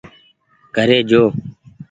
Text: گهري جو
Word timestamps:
گهري 0.75 0.97
جو 1.09 1.21